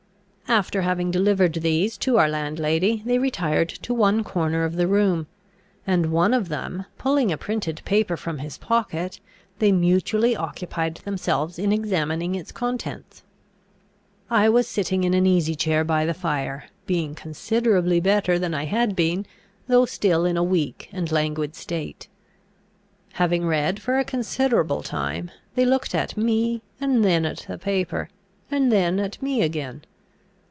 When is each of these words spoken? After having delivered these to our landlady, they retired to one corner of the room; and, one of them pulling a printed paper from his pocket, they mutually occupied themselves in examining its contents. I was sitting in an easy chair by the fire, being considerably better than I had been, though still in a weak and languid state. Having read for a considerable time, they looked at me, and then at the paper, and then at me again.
After 0.51 0.81
having 0.81 1.11
delivered 1.11 1.53
these 1.53 1.97
to 1.99 2.17
our 2.17 2.27
landlady, 2.27 3.03
they 3.05 3.17
retired 3.17 3.69
to 3.69 3.93
one 3.93 4.21
corner 4.21 4.65
of 4.65 4.75
the 4.75 4.85
room; 4.85 5.27
and, 5.87 6.11
one 6.11 6.33
of 6.33 6.49
them 6.49 6.83
pulling 6.97 7.31
a 7.31 7.37
printed 7.37 7.81
paper 7.85 8.17
from 8.17 8.39
his 8.39 8.57
pocket, 8.57 9.21
they 9.59 9.71
mutually 9.71 10.35
occupied 10.35 10.95
themselves 11.05 11.57
in 11.57 11.71
examining 11.71 12.35
its 12.35 12.51
contents. 12.51 13.23
I 14.29 14.49
was 14.49 14.67
sitting 14.67 15.05
in 15.05 15.13
an 15.13 15.25
easy 15.25 15.55
chair 15.55 15.85
by 15.85 16.05
the 16.05 16.13
fire, 16.13 16.65
being 16.85 17.15
considerably 17.15 18.01
better 18.01 18.37
than 18.37 18.53
I 18.53 18.65
had 18.65 18.93
been, 18.93 19.25
though 19.67 19.85
still 19.85 20.25
in 20.25 20.35
a 20.35 20.43
weak 20.43 20.89
and 20.91 21.09
languid 21.13 21.55
state. 21.55 22.09
Having 23.13 23.47
read 23.47 23.81
for 23.81 23.97
a 23.99 24.03
considerable 24.03 24.83
time, 24.83 25.31
they 25.55 25.63
looked 25.63 25.95
at 25.95 26.17
me, 26.17 26.61
and 26.81 27.05
then 27.05 27.25
at 27.25 27.45
the 27.47 27.57
paper, 27.57 28.09
and 28.51 28.69
then 28.69 28.99
at 28.99 29.21
me 29.21 29.43
again. 29.43 29.85